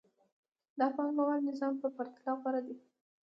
دا 0.79 0.87
د 0.91 0.93
پانګوال 0.95 1.39
نظام 1.49 1.73
په 1.81 1.87
پرتله 1.95 2.31
غوره 2.39 2.61
دی 2.67 2.75